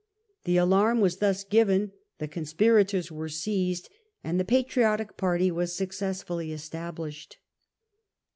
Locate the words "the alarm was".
0.45-1.17